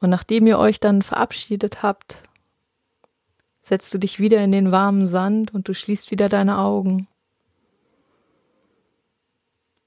Und 0.00 0.10
nachdem 0.10 0.46
ihr 0.46 0.58
euch 0.58 0.80
dann 0.80 1.02
verabschiedet 1.02 1.82
habt, 1.82 2.22
setzt 3.62 3.94
du 3.94 3.98
dich 3.98 4.18
wieder 4.18 4.42
in 4.42 4.50
den 4.50 4.72
warmen 4.72 5.06
Sand 5.06 5.54
und 5.54 5.68
du 5.68 5.74
schließt 5.74 6.10
wieder 6.10 6.28
deine 6.28 6.58
Augen. 6.58 7.06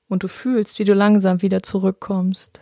Und 0.07 0.23
du 0.23 0.29
fühlst, 0.29 0.79
wie 0.79 0.85
du 0.85 0.93
langsam 0.93 1.41
wieder 1.41 1.61
zurückkommst. 1.63 2.61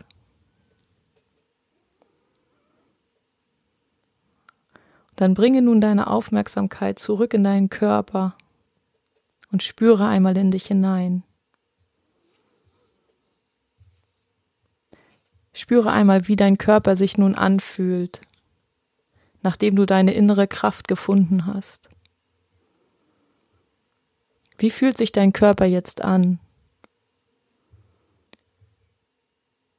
Dann 5.15 5.33
bringe 5.33 5.61
nun 5.61 5.79
deine 5.79 6.07
Aufmerksamkeit 6.07 6.99
zurück 6.99 7.33
in 7.33 7.43
deinen 7.43 7.69
Körper 7.69 8.35
und 9.51 9.61
spüre 9.61 10.07
einmal 10.07 10.35
in 10.37 10.51
dich 10.51 10.65
hinein. 10.65 11.23
Spüre 15.53 15.91
einmal, 15.91 16.27
wie 16.27 16.35
dein 16.35 16.57
Körper 16.57 16.95
sich 16.95 17.17
nun 17.19 17.35
anfühlt, 17.35 18.21
nachdem 19.43 19.75
du 19.75 19.85
deine 19.85 20.13
innere 20.13 20.47
Kraft 20.47 20.87
gefunden 20.87 21.45
hast. 21.45 21.89
Wie 24.57 24.71
fühlt 24.71 24.97
sich 24.97 25.11
dein 25.11 25.31
Körper 25.31 25.65
jetzt 25.65 26.03
an? 26.03 26.39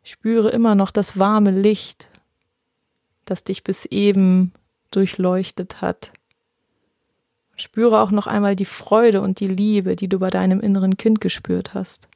Spüre 0.05 0.51
immer 0.51 0.77
noch 0.77 0.92
das 0.92 1.18
warme 1.18 1.51
Licht, 1.51 2.09
das 3.25 3.42
dich 3.42 3.64
bis 3.64 3.87
eben 3.87 4.53
durchleuchtet 4.96 5.80
hat. 5.80 6.12
Spüre 7.57 8.00
auch 8.00 8.11
noch 8.11 8.26
einmal 8.26 8.57
die 8.57 8.64
Freude 8.64 9.20
und 9.20 9.40
die 9.40 9.46
Liebe, 9.46 9.96
die 9.96 10.09
du 10.09 10.18
bei 10.18 10.30
deinem 10.30 10.61
inneren 10.61 10.96
Kind 10.96 11.20
gespürt 11.20 11.74
hast. 11.74 12.09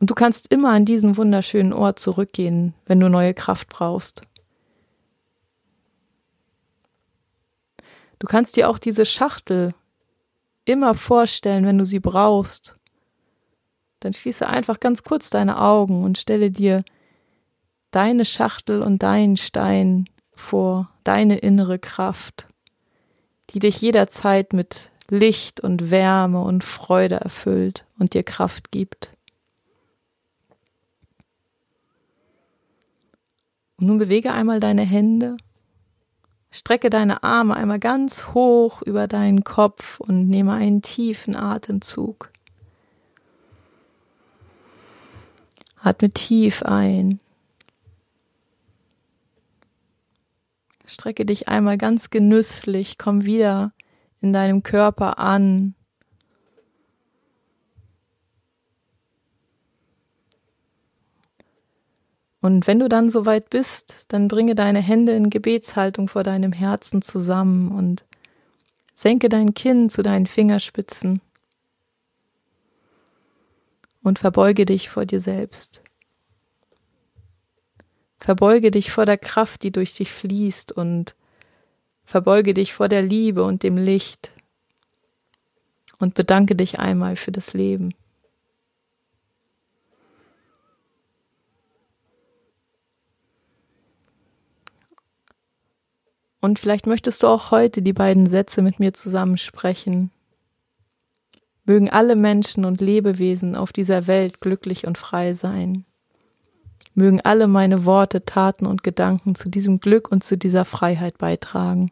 Und 0.00 0.10
du 0.10 0.14
kannst 0.14 0.50
immer 0.52 0.70
an 0.70 0.86
diesen 0.86 1.16
wunderschönen 1.16 1.72
Ort 1.72 1.98
zurückgehen, 1.98 2.74
wenn 2.86 3.00
du 3.00 3.08
neue 3.08 3.34
Kraft 3.34 3.68
brauchst. 3.68 4.22
Du 8.18 8.26
kannst 8.26 8.56
dir 8.56 8.68
auch 8.68 8.78
diese 8.78 9.06
Schachtel 9.06 9.74
immer 10.64 10.94
vorstellen, 10.94 11.64
wenn 11.64 11.78
du 11.78 11.84
sie 11.84 12.00
brauchst. 12.00 12.76
Dann 14.00 14.14
schließe 14.14 14.46
einfach 14.46 14.80
ganz 14.80 15.04
kurz 15.04 15.30
deine 15.30 15.60
Augen 15.60 16.04
und 16.04 16.18
stelle 16.18 16.50
dir 16.50 16.82
deine 17.90 18.24
Schachtel 18.24 18.82
und 18.82 19.02
deinen 19.02 19.36
Stein 19.36 20.06
vor, 20.40 20.90
deine 21.04 21.38
innere 21.38 21.78
Kraft, 21.78 22.46
die 23.50 23.58
dich 23.58 23.80
jederzeit 23.80 24.52
mit 24.52 24.90
Licht 25.08 25.60
und 25.60 25.90
Wärme 25.90 26.42
und 26.42 26.64
Freude 26.64 27.16
erfüllt 27.16 27.84
und 27.98 28.14
dir 28.14 28.22
Kraft 28.22 28.70
gibt. 28.70 29.10
Und 33.76 33.86
nun 33.86 33.98
bewege 33.98 34.32
einmal 34.32 34.60
deine 34.60 34.82
Hände, 34.82 35.36
strecke 36.50 36.90
deine 36.90 37.22
Arme 37.22 37.56
einmal 37.56 37.78
ganz 37.78 38.28
hoch 38.28 38.82
über 38.82 39.08
deinen 39.08 39.42
Kopf 39.42 40.00
und 40.00 40.28
nehme 40.28 40.52
einen 40.52 40.82
tiefen 40.82 41.34
Atemzug. 41.34 42.30
Atme 45.82 46.10
tief 46.10 46.62
ein. 46.62 47.20
Strecke 50.90 51.24
dich 51.24 51.48
einmal 51.48 51.78
ganz 51.78 52.10
genüsslich, 52.10 52.98
komm 52.98 53.24
wieder 53.24 53.72
in 54.20 54.32
deinem 54.32 54.62
Körper 54.62 55.18
an 55.18 55.74
Und 62.40 62.66
wenn 62.66 62.78
du 62.78 62.88
dann 62.88 63.10
soweit 63.10 63.50
bist, 63.50 64.06
dann 64.08 64.28
bringe 64.28 64.54
deine 64.54 64.80
Hände 64.80 65.12
in 65.12 65.28
Gebetshaltung 65.28 66.08
vor 66.08 66.22
deinem 66.22 66.52
Herzen 66.52 67.02
zusammen 67.02 67.70
und 67.70 68.04
senke 68.94 69.28
dein 69.28 69.52
Kinn 69.54 69.90
zu 69.90 70.02
deinen 70.02 70.26
Fingerspitzen 70.26 71.20
und 74.02 74.18
verbeuge 74.18 74.64
dich 74.64 74.88
vor 74.88 75.04
dir 75.04 75.20
selbst. 75.20 75.82
Verbeuge 78.20 78.70
dich 78.70 78.92
vor 78.92 79.06
der 79.06 79.18
Kraft, 79.18 79.62
die 79.62 79.72
durch 79.72 79.94
dich 79.94 80.12
fließt 80.12 80.72
und 80.72 81.16
verbeuge 82.04 82.52
dich 82.52 82.74
vor 82.74 82.88
der 82.88 83.02
Liebe 83.02 83.42
und 83.42 83.62
dem 83.62 83.78
Licht 83.78 84.32
und 85.98 86.14
bedanke 86.14 86.54
dich 86.54 86.78
einmal 86.78 87.16
für 87.16 87.32
das 87.32 87.54
Leben. 87.54 87.94
Und 96.42 96.58
vielleicht 96.58 96.86
möchtest 96.86 97.22
du 97.22 97.26
auch 97.26 97.50
heute 97.50 97.82
die 97.82 97.92
beiden 97.92 98.26
Sätze 98.26 98.62
mit 98.62 98.80
mir 98.80 98.92
zusammen 98.94 99.36
sprechen. 99.36 100.10
Mögen 101.64 101.90
alle 101.90 102.16
Menschen 102.16 102.64
und 102.64 102.80
Lebewesen 102.80 103.54
auf 103.54 103.72
dieser 103.72 104.06
Welt 104.06 104.40
glücklich 104.40 104.86
und 104.86 104.96
frei 104.96 105.34
sein. 105.34 105.84
Mögen 106.94 107.20
alle 107.20 107.46
meine 107.46 107.84
Worte, 107.84 108.24
Taten 108.24 108.66
und 108.66 108.82
Gedanken 108.82 109.34
zu 109.34 109.48
diesem 109.48 109.78
Glück 109.78 110.10
und 110.10 110.24
zu 110.24 110.36
dieser 110.36 110.64
Freiheit 110.64 111.18
beitragen. 111.18 111.90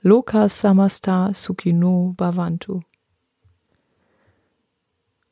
Loka 0.00 0.48
Samasta 0.48 1.32
Sukino 1.34 2.14
Bhavantu. 2.16 2.82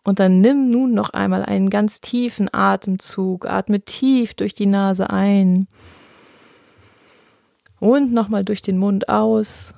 Und 0.04 0.18
dann 0.18 0.40
nimm 0.40 0.70
nun 0.70 0.94
noch 0.94 1.10
einmal 1.10 1.44
einen 1.44 1.70
ganz 1.70 2.00
tiefen 2.00 2.48
Atemzug, 2.52 3.46
atme 3.46 3.80
tief 3.80 4.34
durch 4.34 4.54
die 4.54 4.66
Nase 4.66 5.10
ein 5.10 5.68
und 7.80 8.12
nochmal 8.12 8.44
durch 8.44 8.62
den 8.62 8.78
Mund 8.78 9.08
aus. 9.08 9.74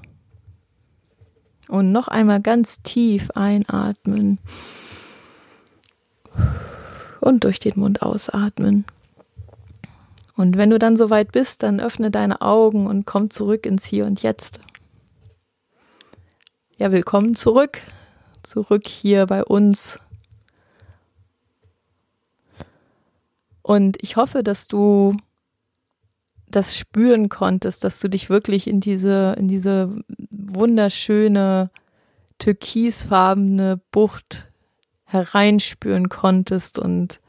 Und 1.69 1.91
noch 1.91 2.09
einmal 2.09 2.41
ganz 2.41 2.83
tief 2.83 3.31
einatmen 3.31 4.39
und 7.23 7.45
durch 7.45 7.59
den 7.59 7.79
Mund 7.79 8.03
ausatmen. 8.03 8.85
Und 10.37 10.57
wenn 10.57 10.71
du 10.71 10.79
dann 10.79 10.97
soweit 10.97 11.33
bist, 11.33 11.63
dann 11.63 11.81
öffne 11.81 12.11
deine 12.11 12.41
Augen 12.41 12.87
und 12.87 13.07
komm 13.07 13.31
zurück 13.31 13.67
ins 13.67 13.85
Hier 13.85 14.07
und 14.07 14.23
Jetzt. 14.23 14.61
Ja, 16.79 16.91
willkommen 16.91 17.37
zurück, 17.37 17.81
zurück 18.43 18.87
hier 18.87 19.27
bei 19.27 19.45
uns 19.45 20.01
Und 23.63 23.97
ich 24.03 24.17
hoffe, 24.17 24.43
dass 24.43 24.69
du 24.69 25.17
das 26.51 26.77
spüren 26.77 27.29
konntest, 27.29 27.85
dass 27.85 28.01
du 28.01 28.09
dich 28.09 28.29
wirklich 28.29 28.67
in 28.67 28.81
diese, 28.81 29.35
in 29.39 29.49
diese 29.49 29.89
wunderschöne 30.31 31.71
türkisfarbene 32.39 33.81
Bucht 33.91 34.52
hereinspüren 35.13 36.09
konntest 36.09 36.79
und 36.79 37.21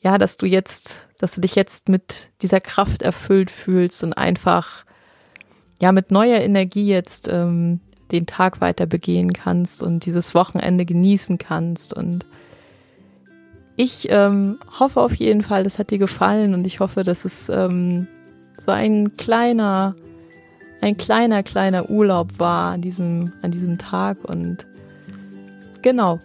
ja, 0.00 0.18
dass 0.18 0.36
du 0.36 0.46
jetzt, 0.46 1.08
dass 1.18 1.34
du 1.34 1.40
dich 1.40 1.54
jetzt 1.54 1.88
mit 1.88 2.30
dieser 2.42 2.60
Kraft 2.60 3.02
erfüllt 3.02 3.50
fühlst 3.50 4.04
und 4.04 4.12
einfach 4.12 4.84
ja 5.80 5.92
mit 5.92 6.10
neuer 6.10 6.40
Energie 6.40 6.86
jetzt 6.86 7.28
ähm, 7.28 7.80
den 8.12 8.26
Tag 8.26 8.60
weiter 8.60 8.86
begehen 8.86 9.32
kannst 9.32 9.82
und 9.82 10.04
dieses 10.04 10.34
Wochenende 10.34 10.84
genießen 10.84 11.38
kannst 11.38 11.94
und 11.94 12.26
ich 13.76 14.08
ähm, 14.10 14.58
hoffe 14.78 15.00
auf 15.00 15.14
jeden 15.14 15.42
Fall, 15.42 15.64
das 15.64 15.78
hat 15.78 15.90
dir 15.90 15.98
gefallen 15.98 16.54
und 16.54 16.66
ich 16.66 16.78
hoffe, 16.78 17.02
dass 17.02 17.24
es 17.24 17.48
ähm, 17.48 18.06
so 18.64 18.70
ein 18.70 19.16
kleiner, 19.16 19.96
ein 20.80 20.96
kleiner, 20.96 21.42
kleiner 21.42 21.90
Urlaub 21.90 22.38
war 22.38 22.72
an 22.72 22.82
diesem, 22.82 23.32
an 23.42 23.50
diesem 23.50 23.78
Tag 23.78 24.18
und 24.24 24.66
genau. 25.82 26.20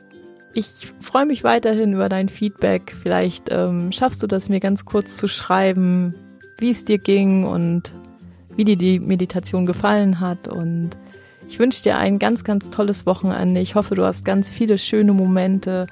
Ich 0.54 0.94
freue 1.00 1.26
mich 1.26 1.44
weiterhin 1.44 1.94
über 1.94 2.10
dein 2.10 2.30
Feedback. 2.30 2.96
Vielleicht 3.02 3.50
ähm, 3.52 3.92
schaffst 3.92 4.24
du 4.24 4.28
das 4.28 4.50
mir 4.50 4.60
ganz 4.60 4.86
kurz 4.86 5.18
zu 5.18 5.28
schreiben, 5.28 6.16
wie 6.58 6.72
es 6.72 6.86
dir 6.86 6.98
ging 6.98 7.46
und 7.46 7.92
wie 8.56 8.66
dir 8.66 8.76
die 8.76 9.00
Meditation 9.00 9.66
gefallen 9.66 10.20
hat. 10.20 10.48
Und 10.48 10.92
ich 11.48 11.60
wünsche 11.60 11.84
dir 11.84 11.98
ein 11.98 12.20
ganz, 12.20 12.44
ganz 12.44 12.70
tolles 12.70 13.06
Wochenende. 13.06 13.62
Ich 13.62 13.76
hoffe, 13.76 13.96
du 13.96 14.04
hast 14.04 14.26
ganz 14.26 14.50
viele 14.50 14.78
schöne 14.78 15.14
Momente 15.14 15.88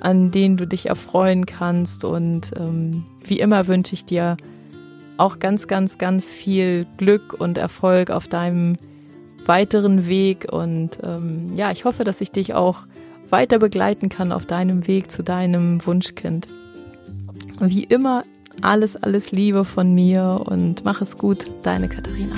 an 0.00 0.30
denen 0.30 0.56
du 0.56 0.66
dich 0.66 0.86
erfreuen 0.86 1.46
kannst. 1.46 2.04
Und 2.04 2.52
ähm, 2.58 3.04
wie 3.22 3.38
immer 3.38 3.66
wünsche 3.66 3.94
ich 3.94 4.04
dir 4.04 4.36
auch 5.16 5.38
ganz, 5.38 5.66
ganz, 5.66 5.98
ganz 5.98 6.28
viel 6.28 6.86
Glück 6.96 7.32
und 7.38 7.58
Erfolg 7.58 8.10
auf 8.10 8.28
deinem 8.28 8.76
weiteren 9.46 10.06
Weg. 10.06 10.46
Und 10.50 10.98
ähm, 11.02 11.54
ja, 11.54 11.70
ich 11.70 11.84
hoffe, 11.84 12.04
dass 12.04 12.20
ich 12.20 12.30
dich 12.30 12.54
auch 12.54 12.82
weiter 13.30 13.58
begleiten 13.58 14.08
kann 14.08 14.32
auf 14.32 14.46
deinem 14.46 14.86
Weg 14.86 15.10
zu 15.10 15.22
deinem 15.22 15.84
Wunschkind. 15.86 16.48
Wie 17.60 17.84
immer, 17.84 18.22
alles, 18.62 18.96
alles 18.96 19.32
Liebe 19.32 19.64
von 19.64 19.94
mir 19.94 20.42
und 20.44 20.84
mach 20.84 21.00
es 21.00 21.18
gut, 21.18 21.46
deine 21.62 21.88
Katharina. 21.88 22.36